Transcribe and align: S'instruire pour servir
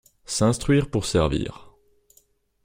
S'instruire 0.25 0.89
pour 0.89 1.05
servir 1.05 1.75